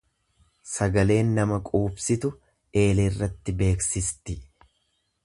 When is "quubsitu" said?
1.67-2.31